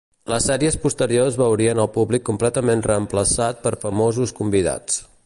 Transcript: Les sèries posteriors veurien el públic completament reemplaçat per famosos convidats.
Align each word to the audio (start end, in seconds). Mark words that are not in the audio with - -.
Les 0.31 0.45
sèries 0.51 0.77
posteriors 0.85 1.37
veurien 1.41 1.81
el 1.83 1.91
públic 1.97 2.25
completament 2.31 2.83
reemplaçat 2.89 3.63
per 3.67 3.75
famosos 3.85 4.39
convidats. 4.41 5.03